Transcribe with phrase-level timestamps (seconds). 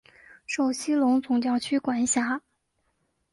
[0.47, 2.41] 受西隆总教区管辖。